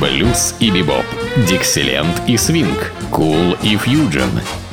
[0.00, 1.04] блюз и бибоп,
[1.48, 4.30] дикселент и свинг, кул и фьюджен.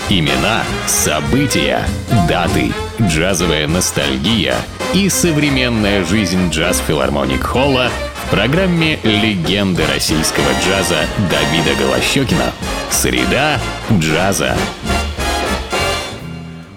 [0.09, 1.81] Имена, события,
[2.27, 2.71] даты,
[3.01, 4.55] джазовая ностальгия
[4.93, 7.89] и современная жизнь джаз-филармоник Холла
[8.25, 12.51] в программе «Легенды российского джаза» Давида Голощекина.
[12.91, 13.59] Среда
[13.91, 14.55] джаза.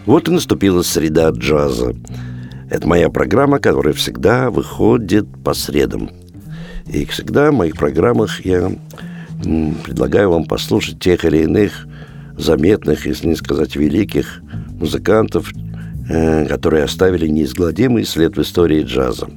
[0.06, 1.94] Вот и наступила среда джаза.
[2.70, 6.10] Это моя программа, которая всегда выходит по средам.
[6.86, 8.72] И всегда в моих программах я
[9.84, 11.86] предлагаю вам послушать тех или иных
[12.36, 14.40] заметных, если не сказать великих,
[14.78, 15.52] музыкантов,
[16.08, 19.28] э, которые оставили неизгладимый след в истории джаза.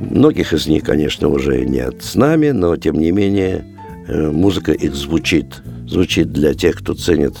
[0.00, 3.64] Многих из них, конечно, уже нет с нами, но тем не менее
[4.08, 5.62] э, музыка их звучит.
[5.86, 7.34] Звучит для тех, кто ценит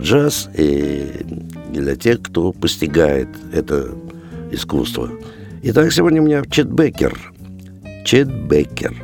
[0.00, 1.24] джаз, и
[1.72, 3.90] для тех, кто постигает это
[4.50, 5.10] искусство.
[5.62, 7.31] Итак, сегодня у меня Чет Беккер.
[8.04, 8.94] Чет Беккер.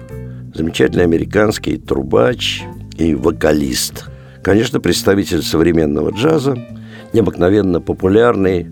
[0.55, 2.63] Замечательный американский трубач
[2.97, 4.07] и вокалист.
[4.43, 6.57] Конечно, представитель современного джаза,
[7.13, 8.67] необыкновенно популярный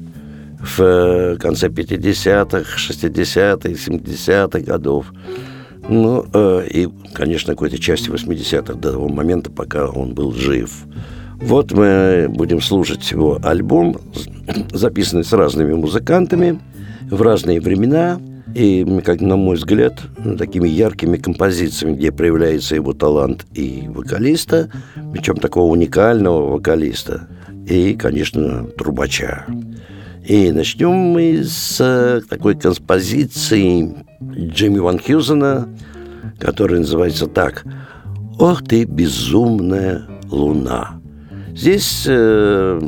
[0.59, 5.13] в э, конце 50-х, 60-х, 70-х годов.
[5.89, 10.71] Ну, э, и, конечно, какой-то части 80-х до того момента, пока он был жив.
[11.37, 13.97] Вот мы будем слушать его альбом,
[14.73, 16.59] записанный с разными музыкантами
[17.11, 18.19] в разные времена
[18.57, 20.01] и, как на мой взгляд,
[20.39, 24.71] такими яркими композициями, где проявляется его талант и вокалиста,
[25.13, 27.29] причем такого уникального вокалиста,
[27.69, 29.45] и, конечно, трубача.
[30.25, 35.69] И начнем мы с э, такой композиции Джимми Ван Хьюзена,
[36.39, 37.63] которая называется так
[38.39, 40.99] «Ох ты, безумная луна».
[41.55, 42.81] Здесь э,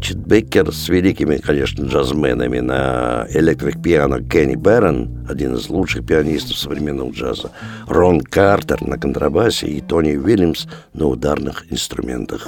[0.00, 7.10] Чит Беккер с великими, конечно, джазменами на электрик-пиано Кенни Берн, один из лучших пианистов современного
[7.10, 7.50] джаза,
[7.86, 12.46] Рон Картер на контрабасе и Тони Уильямс на ударных инструментах.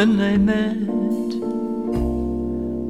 [0.00, 0.80] When they met,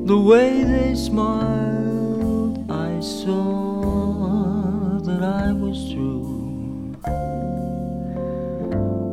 [0.07, 6.95] the way they smiled, I saw that I was through.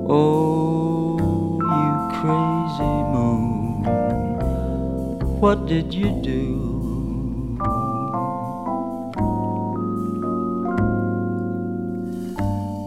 [0.07, 1.17] Oh,
[1.73, 3.81] you crazy moon,
[5.41, 6.53] what did you do?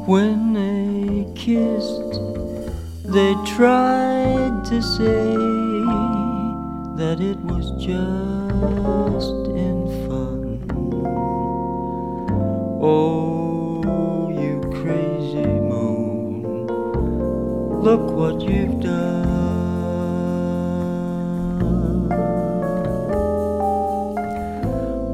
[0.07, 2.21] When they kissed,
[3.13, 4.40] they tried
[4.71, 5.35] to say
[6.95, 10.63] that it was just in fun.
[12.81, 16.69] Oh, you crazy moon,
[17.83, 19.27] look what you've done.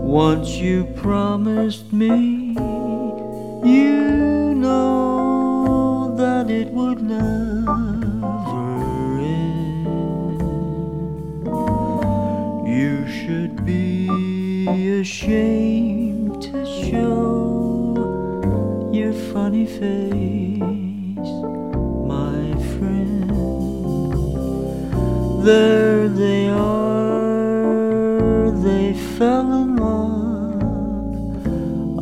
[0.04, 2.35] Once you promised me,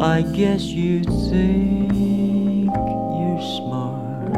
[0.05, 1.91] I guess you think
[2.71, 4.35] you're smart.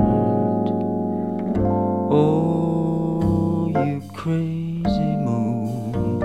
[2.09, 6.21] Oh, you crazy moon,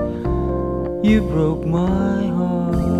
[1.03, 2.91] you broke my heart.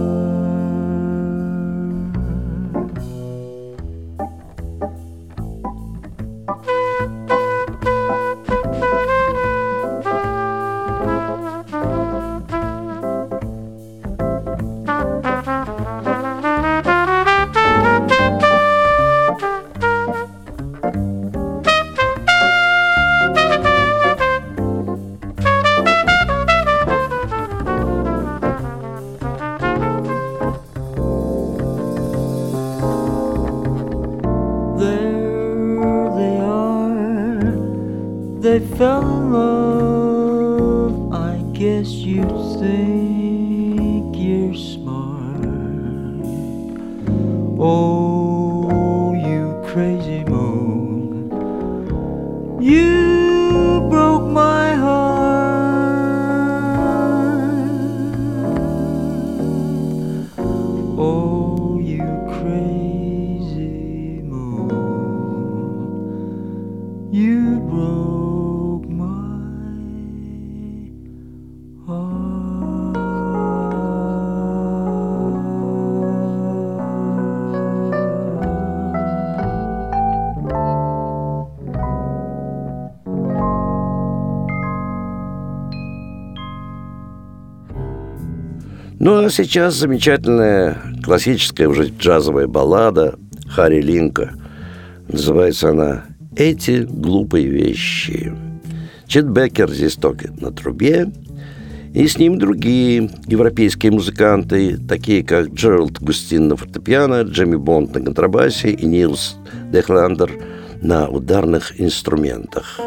[89.03, 93.16] Ну а сейчас замечательная классическая уже джазовая баллада
[93.48, 94.36] Харри Линка.
[95.08, 96.06] Называется она
[96.36, 98.32] «Эти глупые вещи».
[99.08, 101.12] Чет Беккер здесь только на трубе,
[101.96, 108.02] и с ним другие европейские музыканты, такие как Джеральд Густин на фортепиано, Джемми Бонд на
[108.02, 109.36] контрабасе и Нилс
[109.72, 110.32] Дехландер
[110.80, 112.80] на ударных инструментах.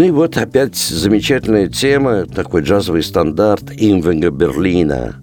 [0.00, 5.16] Ну и вот опять замечательная тема, такой джазовый стандарт Имвенга Берлина.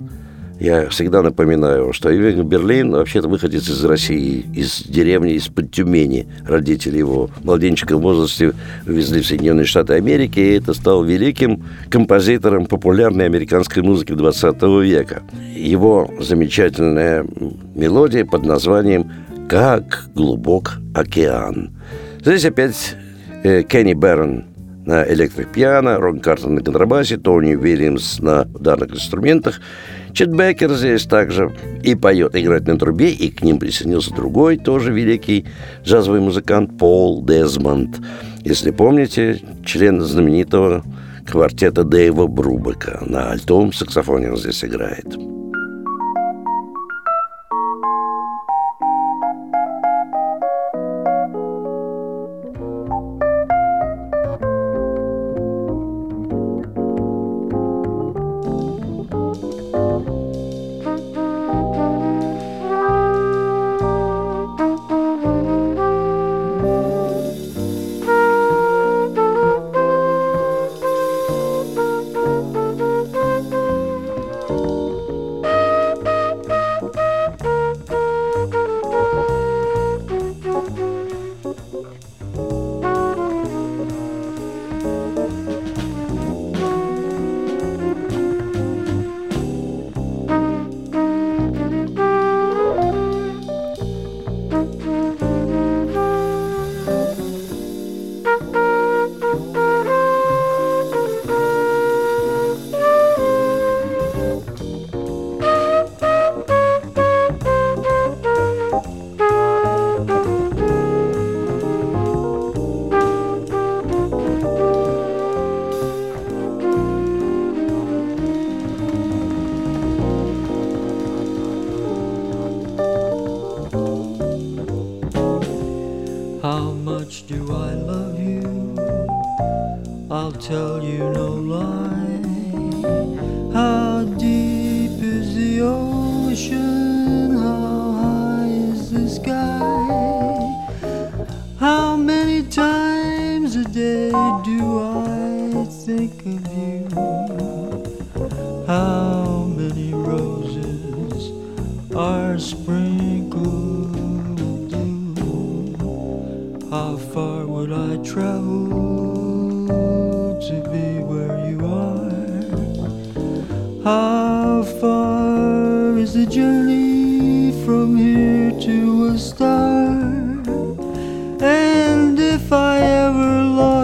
[0.60, 6.28] Я всегда напоминаю, что Имвенг Берлин вообще-то выходец из России, из деревни, из-под Тюмени.
[6.46, 8.54] Родители его в младенческом возрасте
[8.86, 15.24] увезли в Соединенные Штаты Америки, и это стал великим композитором популярной американской музыки 20 века.
[15.56, 17.26] Его замечательная
[17.74, 19.12] мелодия под названием
[19.50, 21.72] «Как глубок океан».
[22.24, 22.96] Здесь опять
[23.44, 24.46] э, Кенни Берн
[24.88, 29.60] на электропиано, Рон Картон на контрабасе, Тони Уильямс на ударных инструментах.
[30.14, 31.54] Чет Беккер здесь также
[31.84, 35.46] и поет, играет на трубе, и к ним присоединился другой, тоже великий
[35.84, 38.00] джазовый музыкант Пол Дезмонд.
[38.44, 40.84] Если помните, член знаменитого
[41.26, 43.04] квартета Дэйва Брубека.
[43.06, 45.37] На альтовом саксофоне он здесь играет.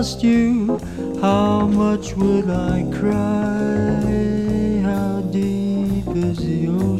[0.03, 0.77] Lost you,
[1.21, 4.01] how much would I cry?
[4.83, 6.92] How deep is the ocean?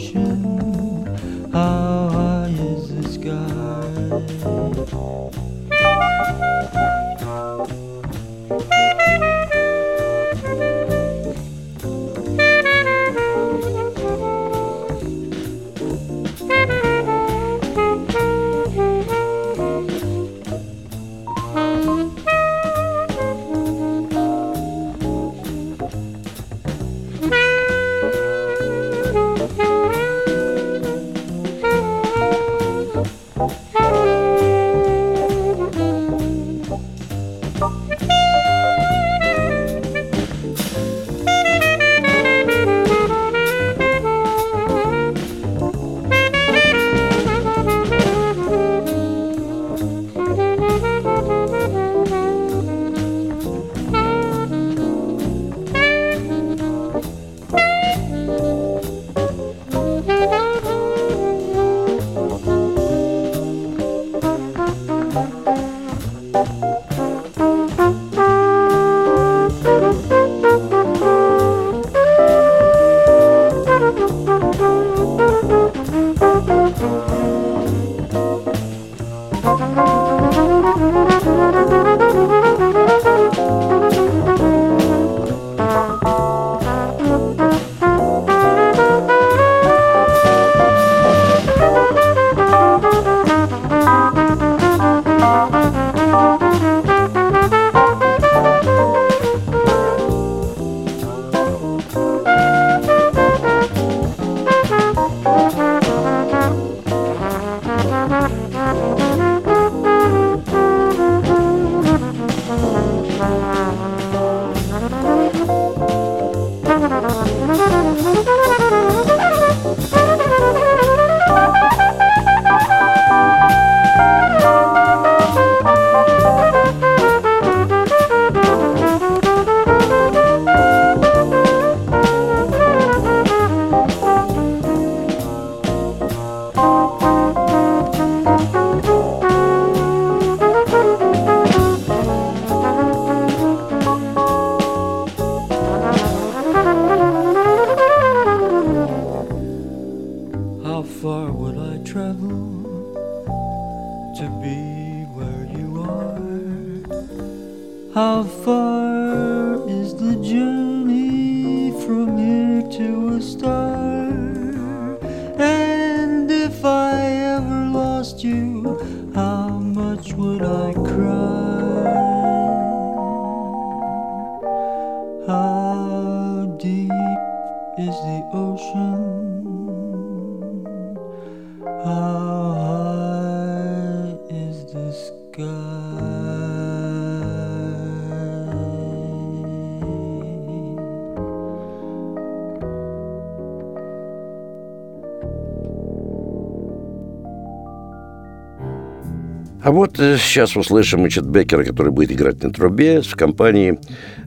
[199.94, 203.80] Вот э, сейчас услышим Чет Беккера, который будет играть на трубе в компании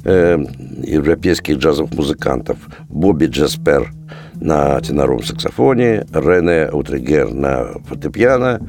[0.05, 0.39] э,
[0.83, 2.59] европейских джазовых музыкантов.
[2.89, 3.93] Бобби Джаспер
[4.35, 8.61] на теноровом саксофоне, Рене Утригер на фортепиано,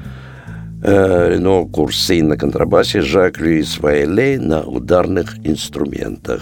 [0.84, 6.41] э, Рено Курсин на контрабасе, Жак Льюис Вайлей на ударных инструментах.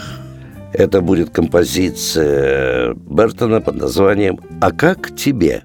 [0.74, 5.64] Это будет композиция Бертона под названием «А как тебе?».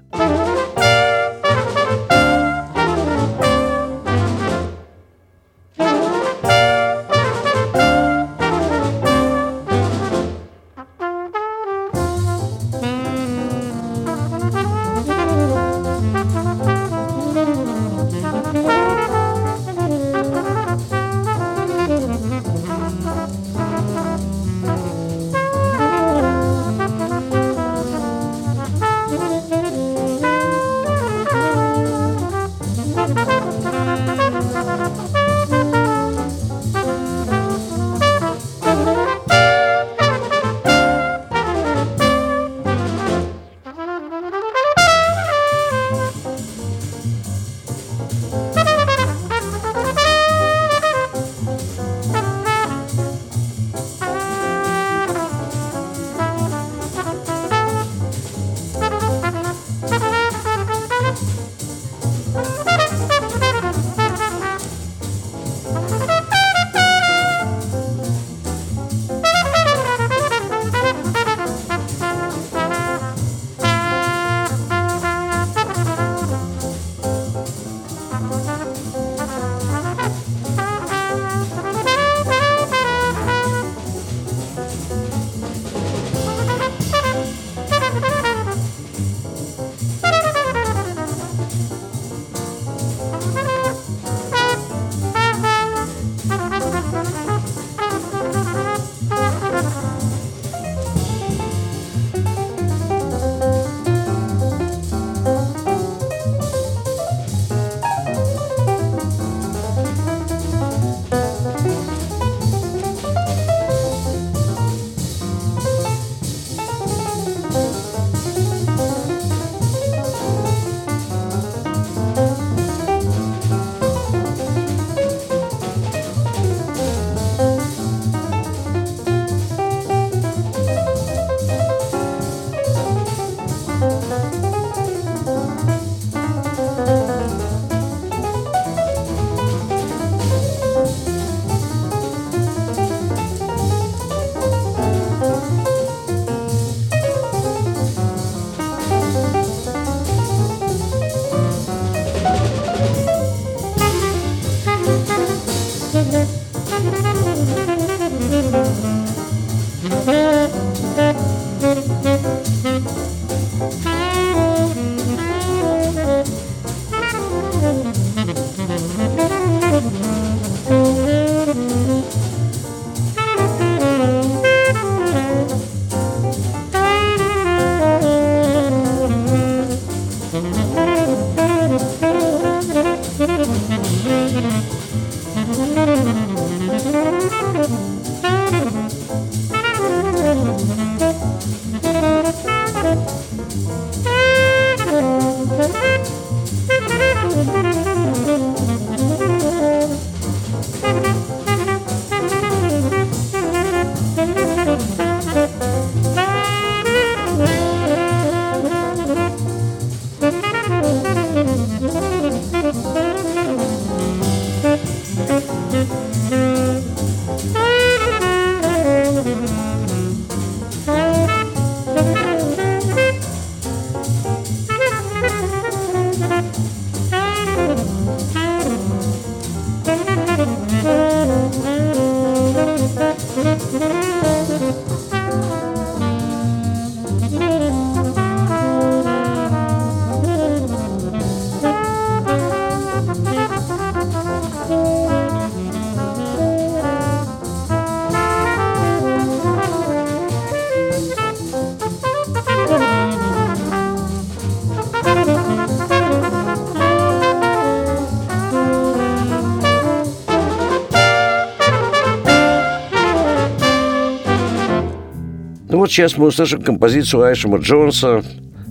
[265.91, 268.23] Сейчас мы услышим композицию Айшема Джонса.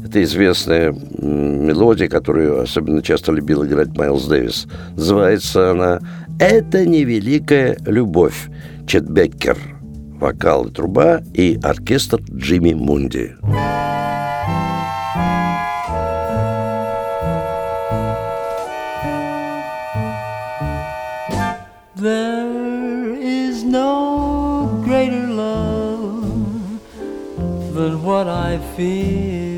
[0.05, 4.67] Это известная мелодия, которую особенно часто любил играть Майлз Дэвис.
[4.97, 6.01] Называется она
[6.39, 8.49] «Это невеликая любовь».
[8.87, 9.59] Чет Беккер,
[10.19, 13.37] вокал и труба, и оркестр Джимми Мунди.
[13.43, 13.60] There
[28.81, 29.50] feel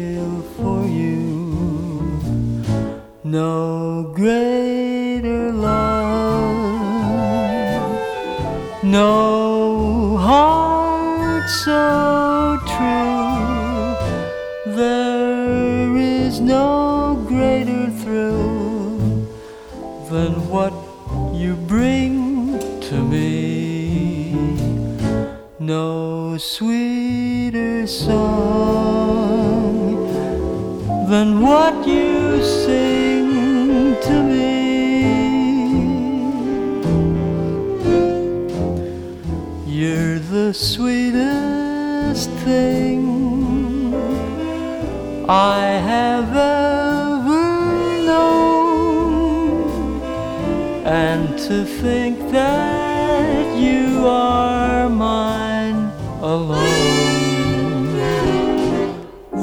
[51.49, 57.97] to think that you are mine alone.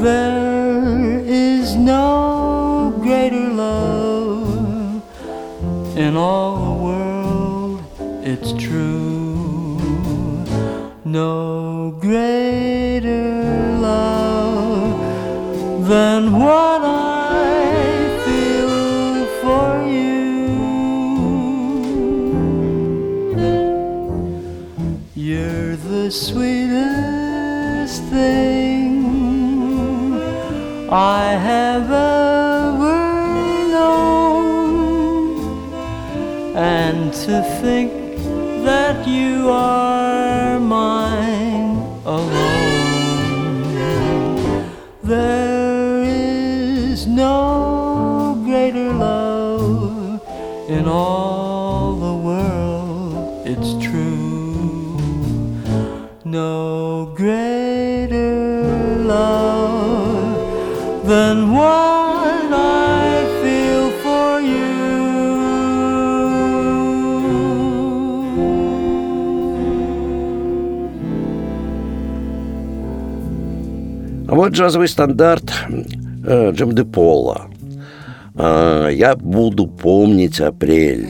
[0.02, 5.04] There is no greater love
[5.98, 7.84] in all the world,
[8.24, 9.78] it's true.
[11.04, 13.29] No greater
[30.92, 35.38] I have ever known,
[36.56, 37.92] and to think
[38.66, 43.60] that you are mine alone.
[45.04, 50.22] There is no greater love
[50.68, 51.19] in all
[74.40, 75.52] вот джазовый стандарт
[76.26, 77.48] э, Джим Де Пола.
[78.36, 81.10] Э, «Я буду помнить апрель».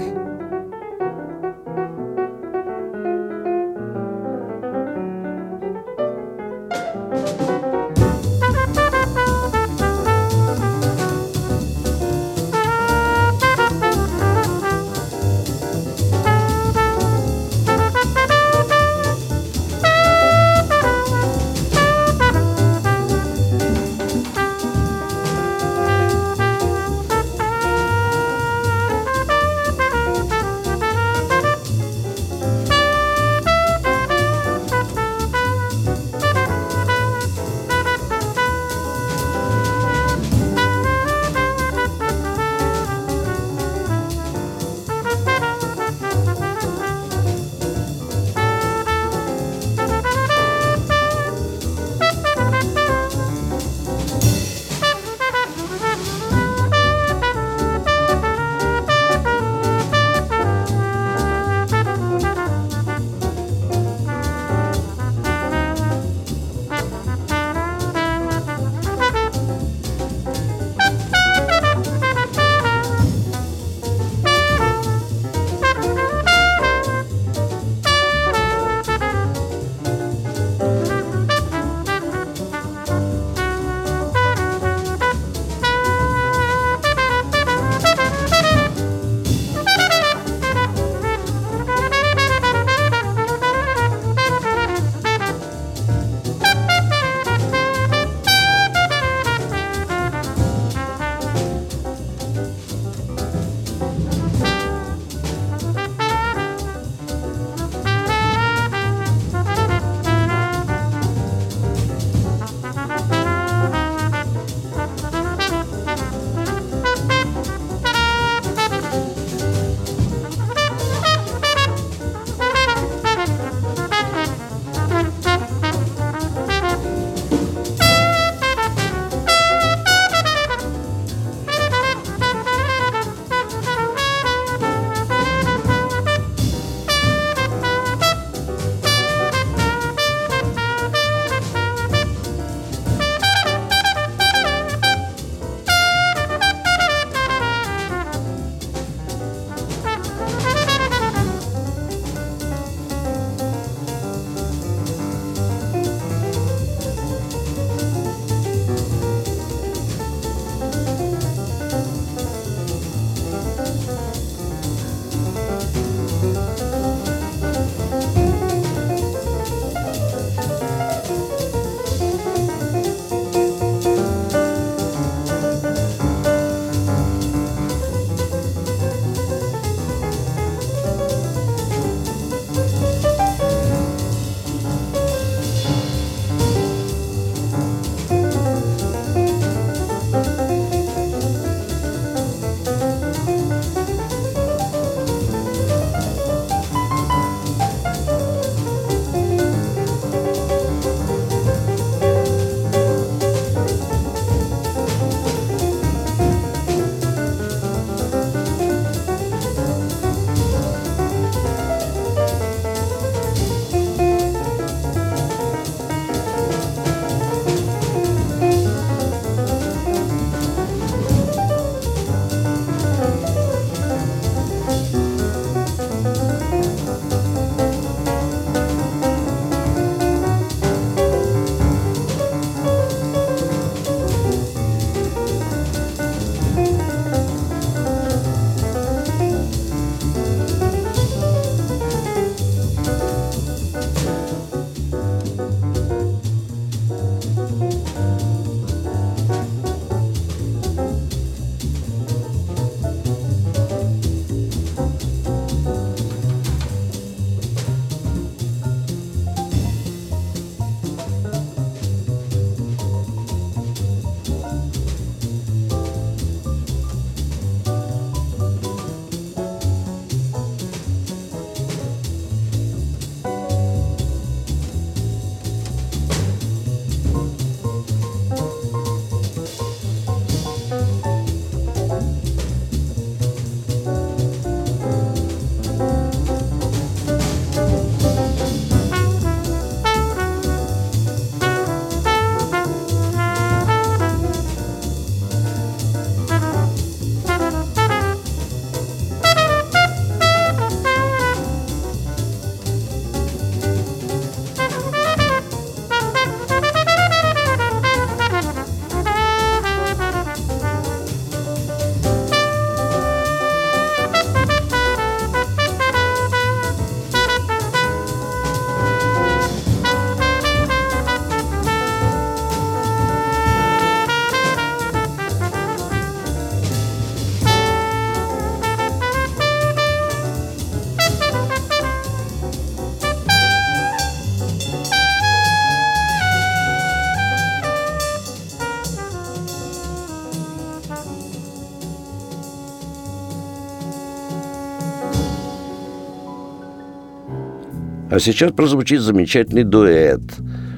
[348.20, 350.20] А сейчас прозвучит замечательный дуэт.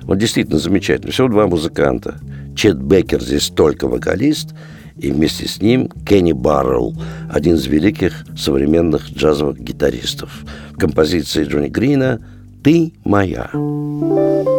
[0.08, 1.12] Он действительно замечательный.
[1.12, 2.20] Всего два музыканта.
[2.56, 4.54] Чет Бекер здесь только вокалист,
[4.96, 6.96] и вместе с ним Кенни Баррелл,
[7.32, 10.30] один из великих современных джазовых гитаристов.
[10.74, 12.22] В композиции Джонни Грина
[12.64, 13.50] «Ты моя».
[13.52, 14.51] Ты моя.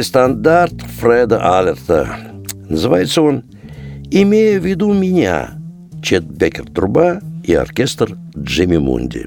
[0.00, 2.16] новый стандарт Фреда Алерта.
[2.70, 3.44] Называется он
[4.10, 5.50] «Имея в виду меня»
[6.02, 9.26] Чет Бекер Труба и оркестр Джимми Мунди.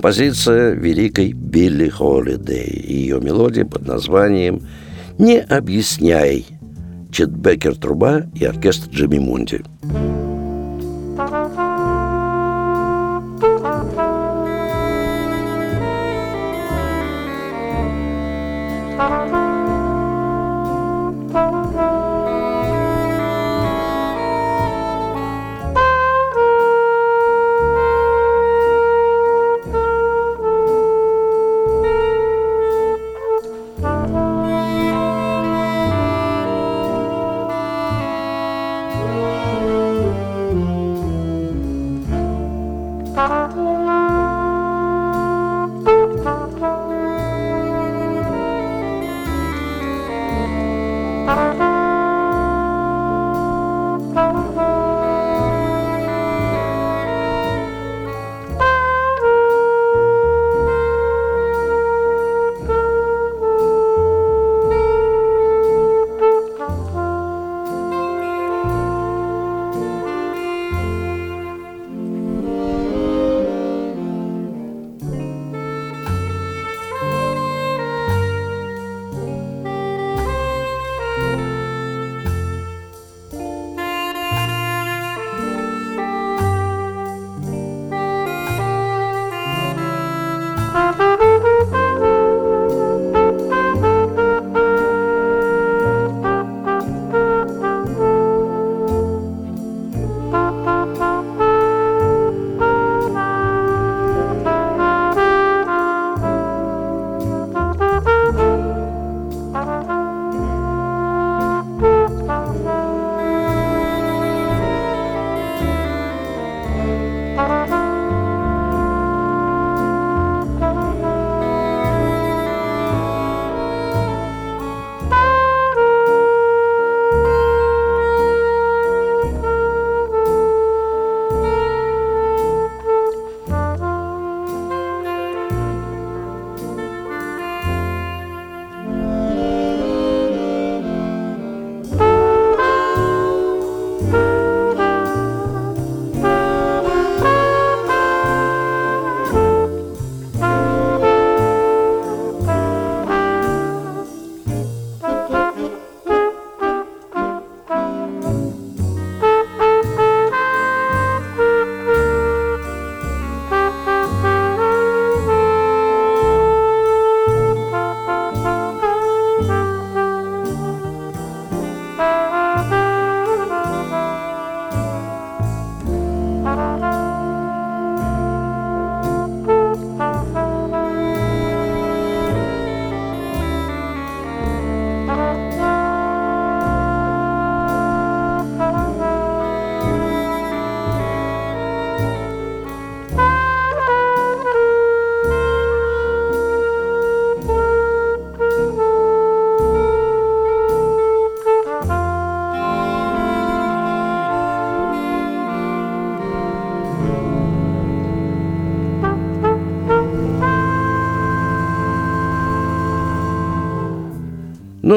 [0.00, 4.66] композиция великой Билли Холидей и ее мелодия под названием
[5.18, 6.46] «Не объясняй»
[7.12, 9.60] Чет Беккер труба и оркестр Джимми Мунди.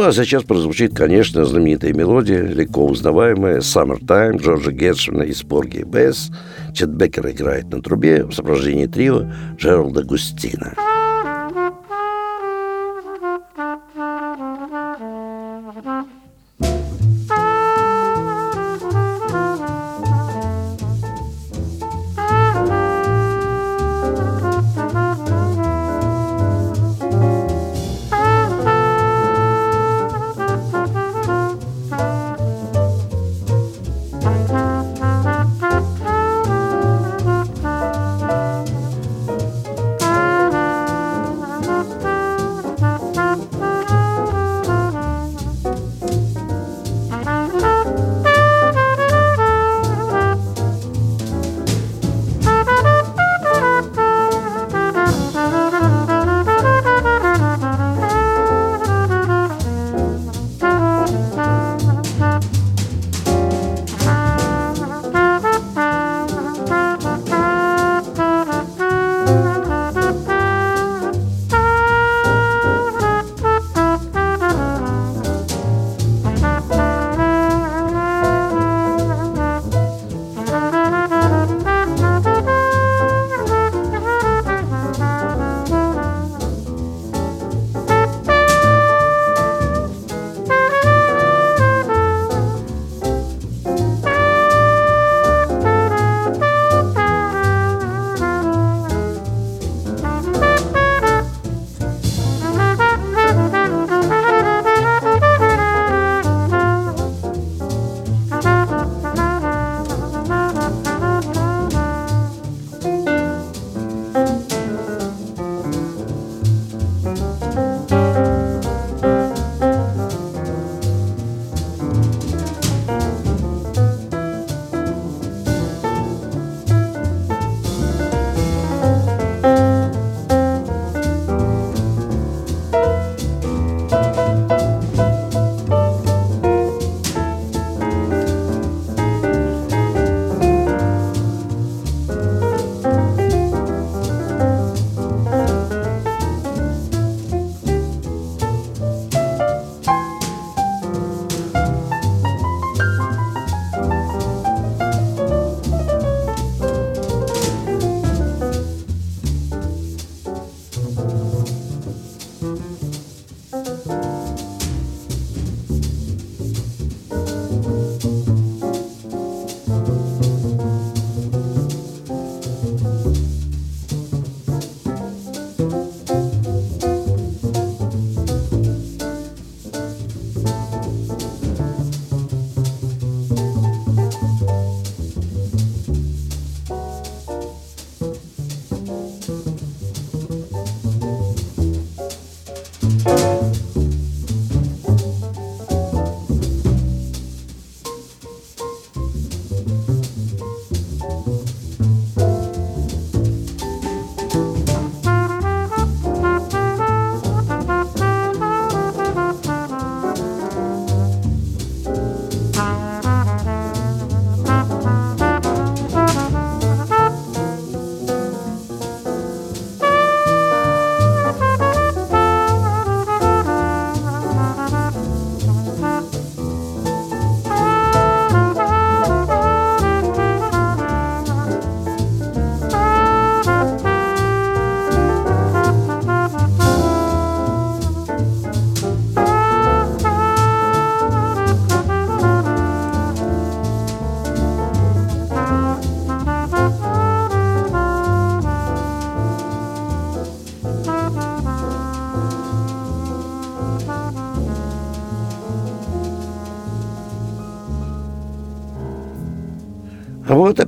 [0.04, 6.30] Ну, а сейчас прозвучит, конечно, знаменитая мелодия, легко узнаваемая «Summertime» Джорджа Гершвина из Порги Бесс.
[6.74, 10.74] Чет Беккер играет на трубе в сопровождении трио Джералда Густина.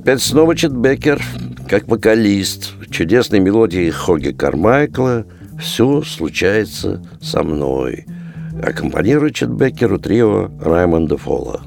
[0.06, 1.20] Опять снова Чет Беккер,
[1.68, 2.74] как вокалист.
[2.92, 5.26] Чудесной мелодии Хоги Кармайкла
[5.58, 8.06] «Все случается со мной».
[8.62, 11.65] Аккомпанирует Чет Беккеру трио Раймонда Фола.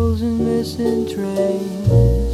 [0.00, 2.32] Calls and missing trains.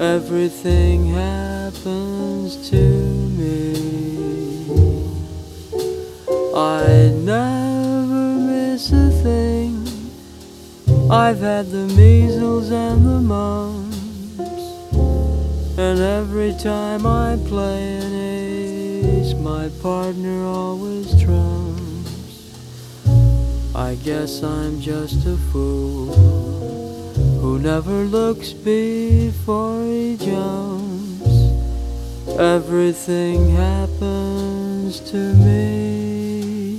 [0.00, 2.82] Everything happens to
[3.38, 3.74] me.
[6.54, 9.72] I never miss a thing.
[11.10, 14.64] I've had the measles and the mumps,
[15.78, 22.34] and every time I play an ace, my partner always trumps.
[23.74, 26.63] I guess I'm just a fool
[27.44, 31.34] who never looks before he jumps.
[32.38, 36.72] Everything happens to me.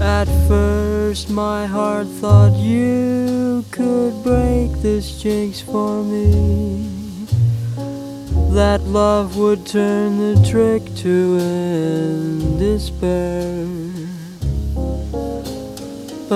[0.00, 6.88] At first, my heart thought you could break this jinx for me.
[8.54, 13.83] That love would turn the trick to end despair.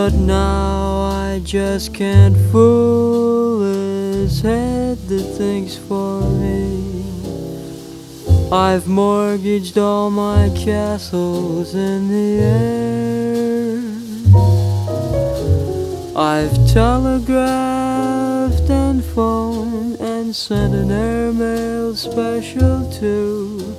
[0.00, 7.02] But now I just can't fool his head that thinks for me.
[8.52, 13.82] I've mortgaged all my castles in the air.
[16.14, 23.77] I've telegraphed and phoned and sent an airmail special too.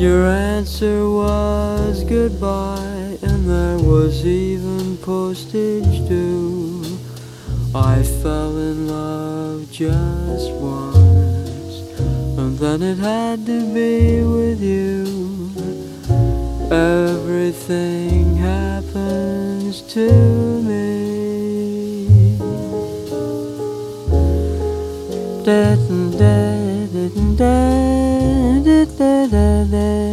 [0.00, 6.82] Your answer was goodbye, and there was even postage due.
[7.74, 11.74] I fell in love just once,
[12.38, 15.50] and then it had to be with you.
[16.72, 20.08] Everything happens to
[20.62, 20.80] me.
[25.44, 25.74] da
[26.18, 28.09] da da da
[29.00, 30.09] da da da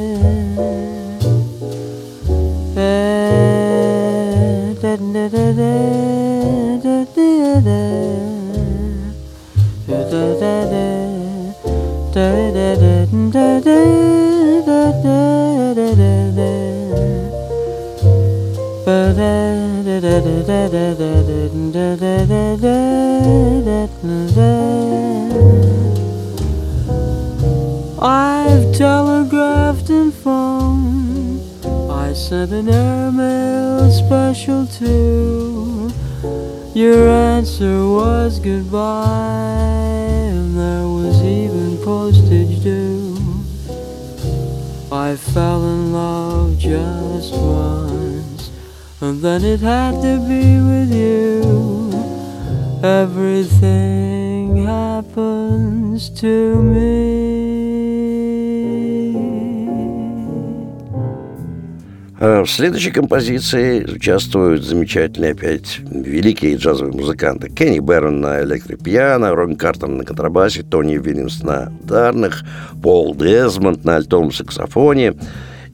[62.57, 67.49] следующей композиции участвуют замечательные опять великие джазовые музыканты.
[67.51, 72.43] Кенни Бэрон на электропиано, Рон Картер на контрабасе, Тони Вильямс на ударных,
[72.81, 75.13] Пол Дезмонд на альтовом саксофоне.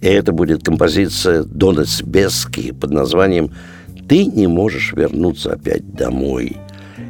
[0.01, 3.51] И это будет композиция Дона Сбески под названием
[4.09, 6.57] «Ты не можешь вернуться опять домой».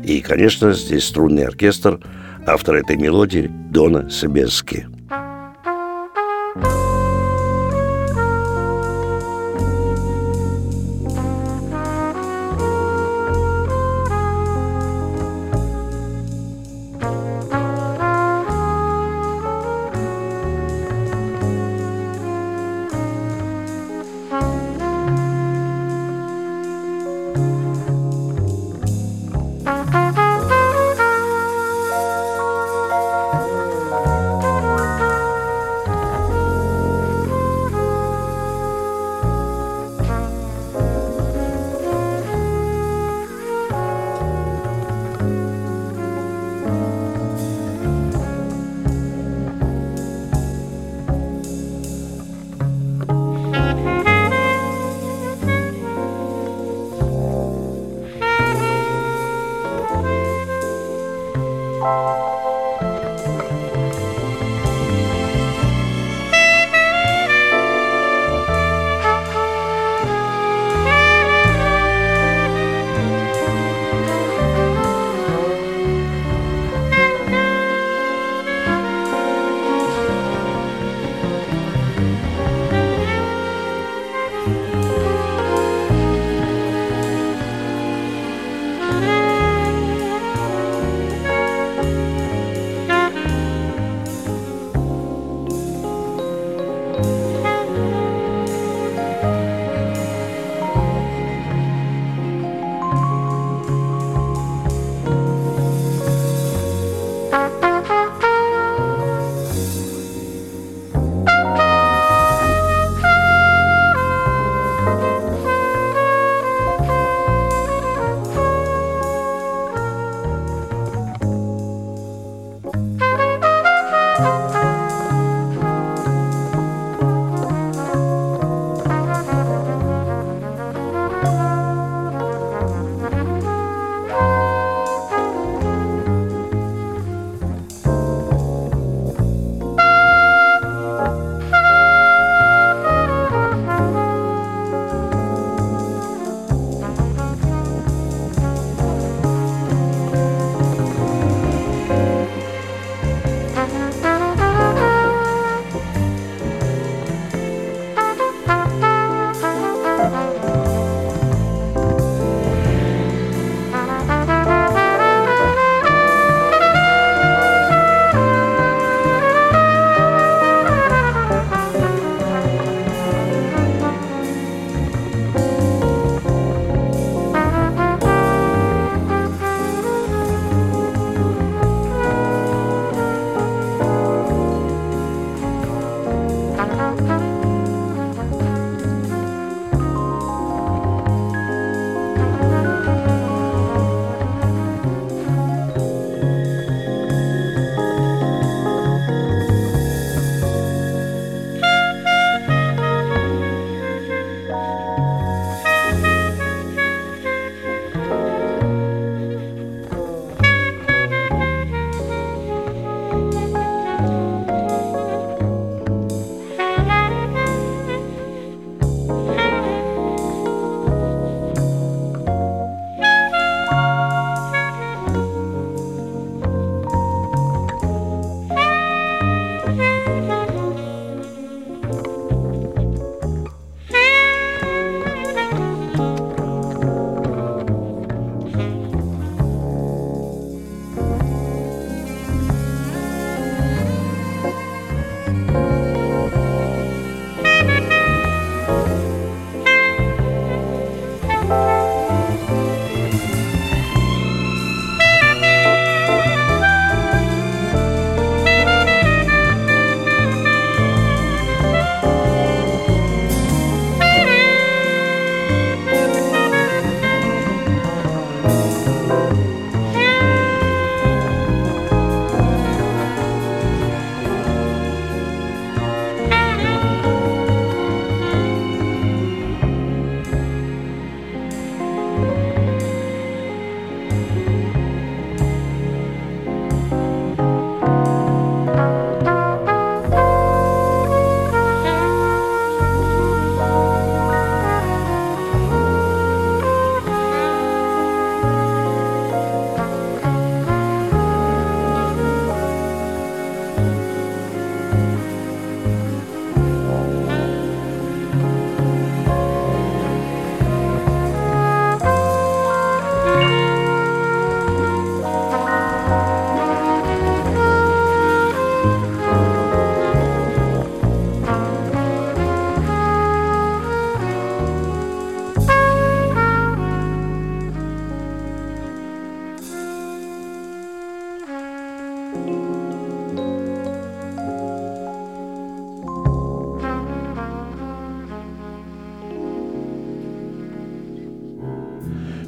[0.04, 2.00] И, конечно, здесь струнный оркестр,
[2.46, 4.93] автор этой мелодии Дона Себески.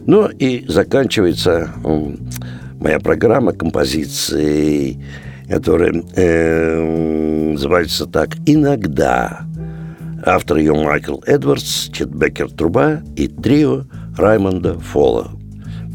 [0.06, 1.72] Ну и заканчивается
[2.80, 5.04] моя программа композиции,
[5.50, 9.42] которая э, называется так «Иногда».
[10.28, 13.84] Автор ее Майкл Эдвардс, Чет Беккер Труба и трио
[14.18, 15.32] Раймонда Фола.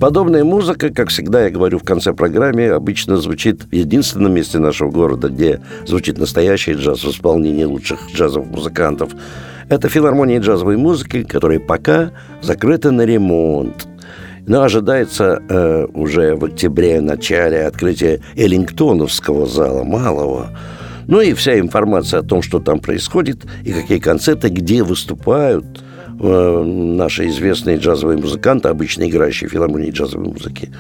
[0.00, 4.90] Подобная музыка, как всегда, я говорю в конце программы, обычно звучит в единственном месте нашего
[4.90, 9.10] города, где звучит настоящий джаз в исполнении лучших джазовых музыкантов.
[9.68, 13.86] Это филармония джазовой музыки, которая пока закрыта на ремонт.
[14.46, 20.50] Но ожидается э, уже в октябре начале открытия Эллингтоновского зала малого.
[21.06, 25.82] Ну и вся информация о том, что там происходит и какие концерты, где выступают
[26.20, 30.72] э, наши известные джазовые музыканты, обычно играющие в филармонии джазовой музыки.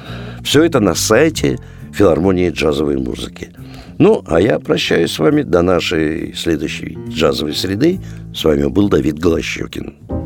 [0.44, 1.58] Все это на сайте
[1.92, 3.50] филармонии джазовой музыки.
[3.98, 8.00] Ну, а я прощаюсь с вами до нашей следующей джазовой среды.
[8.34, 10.19] С вами был Давид Голощекин.